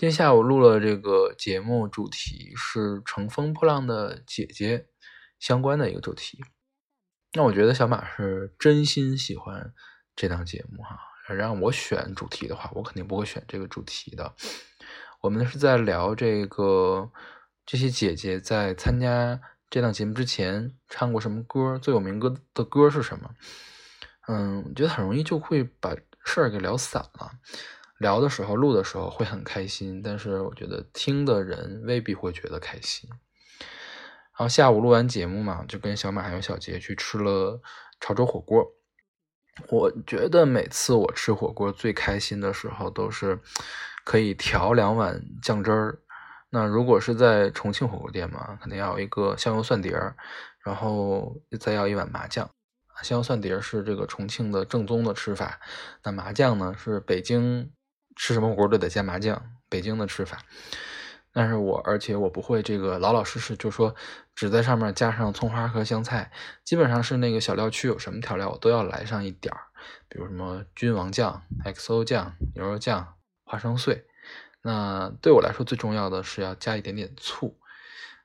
[0.00, 4.78] 今天下午录了这个节目，主题是《乘风破浪的姐姐》
[5.38, 6.42] 相关的一个主题。
[7.34, 9.74] 那我觉得小马是真心喜欢
[10.16, 10.98] 这档节目哈。
[11.34, 14.34] 让我选主题的话，我肯定不会选这个主题的。
[15.20, 17.12] 我们是在聊这个
[17.66, 19.38] 这些姐姐在参加
[19.68, 23.34] 这档节目之前唱过什么歌，最有名歌的歌是什么。
[24.28, 25.94] 嗯，我觉得很容易就会把
[26.24, 27.32] 事儿给聊散了。
[28.00, 33.10] 聊的时候，录的时候会很开心，但是我觉得听的人未必会觉得开心。
[33.10, 37.60] 然后下午录完节目嘛，就跟小马还有小杰去吃了
[38.00, 38.66] 潮州火锅。
[39.68, 43.38] 我觉得每次我吃火锅最开心的时候，都是
[44.02, 45.98] 可以调两碗酱汁儿。
[46.48, 50.16] 那如果是在重庆火锅店嘛，肯定要一个香油蒜碟儿，
[50.64, 52.48] 然后再要一碗麻酱。
[53.02, 55.60] 香油蒜碟儿是这个重庆的正宗的吃法，
[56.02, 57.70] 那麻酱呢是北京。
[58.22, 60.44] 吃什么火锅都得加麻酱，北京的吃法。
[61.32, 63.94] 但是我而且我不会这个老老实实就说
[64.34, 66.30] 只在上面加上葱花和香菜，
[66.62, 69.60] 基本上是那个小料区有什么调料我都要来上一点儿，
[70.10, 73.14] 比如什么君王酱、XO 酱、牛肉酱、
[73.44, 74.04] 花生碎。
[74.60, 77.58] 那对我来说最重要的是要加一点点醋。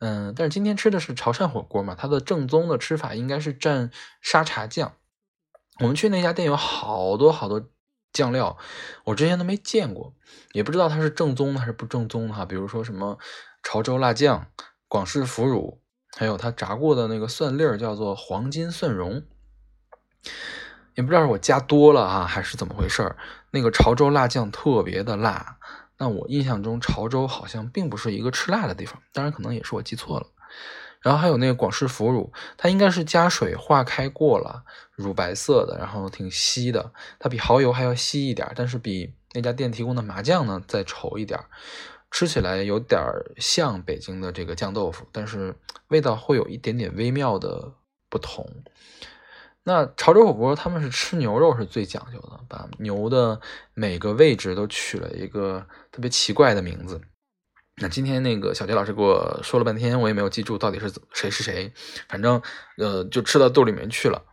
[0.00, 4.92] 嗯，但是今天吃的是潮汕火锅嘛，它的正宗的吃法应该是蘸沙茶酱。
[5.80, 7.70] 我们去那家店有好多好多。
[8.18, 8.58] 酱料
[9.04, 10.12] 我之前都没见过，
[10.50, 12.44] 也不知道它是正宗的还是不正宗的哈。
[12.44, 13.16] 比如说什么
[13.62, 14.48] 潮州辣酱、
[14.88, 15.80] 广式腐乳，
[16.16, 19.22] 还有它炸过的那个蒜粒儿，叫做黄金蒜蓉，
[20.96, 23.16] 也不知道是我加多了啊还是怎么回事儿。
[23.52, 25.58] 那个潮州辣酱特别的辣，
[25.96, 30.26] 那我印象中潮州好像并不是一个吃辣的地方，当然可能也是我记错了。
[31.00, 41.38] 然后还有那个广式腐乳，它应该是加水化开过了，乳白色的，然后挺稀的，它比蚝油还要稀一点，但是比那家店提供的麻酱呢再稠一点，
[42.10, 43.00] 吃起来有点
[43.36, 45.54] 像北京的这个酱豆腐，但是
[45.88, 47.72] 味道会有一点点微妙的
[48.08, 48.44] 不同。
[49.64, 53.38] 那潮州火锅他们是吃牛肉是最讲究的，把牛的
[53.74, 57.00] 每个位置都取了一个特别奇怪的名字。
[57.80, 61.72] 那今天那个小杰老师给我说了半天，我也没有记住到底是谁是谁，
[62.08, 62.42] 反正
[62.76, 64.24] 呃就吃到肚里面去了。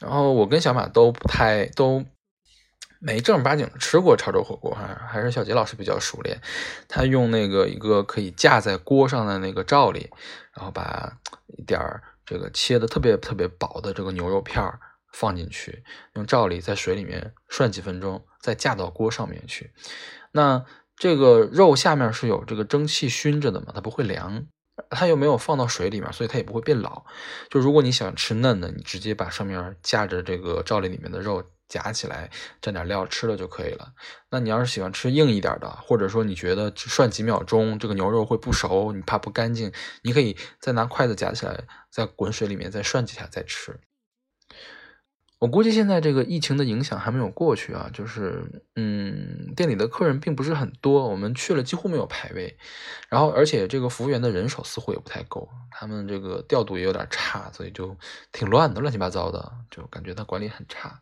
[0.00, 2.04] 然后我跟小马都不太都
[2.98, 6.40] 没正儿八经吃过潮州火锅哈，还是小杰老师比较熟练。
[6.88, 10.10] 他用那个一个可以架在锅上的那个罩里，
[10.56, 11.16] 然后把
[11.58, 14.62] 一点儿这个切的特别特别薄的这个牛肉片
[15.12, 19.70] 放进去，用罩里在水里面涮几分钟，再架到锅上面去。
[20.32, 20.64] 那
[20.96, 24.46] 这个肉下面是有这个蒸汽熏着的嘛，它不会凉，
[24.90, 27.04] 它又没有放到水里面，所以它也不会变老。
[27.50, 32.30] 就如果你想吃嫩的，你直接把上面架着这个罩里里面的肉夹起来，
[32.62, 33.92] 蘸点料吃了就可以了。
[34.30, 39.72] 那你要是喜欢吃硬一点的，或者说你觉得涮几秒钟这个牛肉会不熟，你怕不干净，
[40.02, 43.80] 你可以再拿筷子夹起来，在滚水里面再涮几下再吃。
[45.44, 48.42] 我估计现在这个疫情的影响还没有过去啊，就是
[48.76, 52.56] 嗯，店里的客人并不是很多，我们去了几乎没有排位，
[53.10, 57.94] 然后而且这个服务员的人手似乎也不太够，他们这个调度也有点差，所以就
[58.32, 60.98] 挺乱的，乱七八糟的，就感觉他管理很差。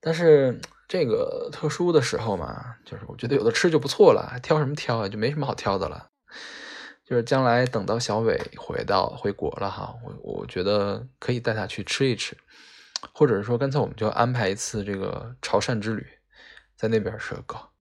[0.00, 0.58] 但是
[0.88, 6.08] 这个特殊的时候嘛，就是我觉得有的吃就不错了，还挑什么挑啊，就没什么好挑的了。
[7.04, 12.34] 就是将来等到小伟回到回国了哈，我我觉得可以带他去吃一吃。
[13.12, 16.06] 或者是说，干脆我们就安排一次这个潮汕之旅，
[16.76, 17.71] 在那边是个。